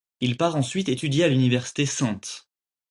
Il 0.19 0.35
part 0.35 0.55
ensuite 0.55 0.89
étudier 0.89 1.25
à 1.25 1.27
l'université 1.27 1.85
St. 1.85 2.47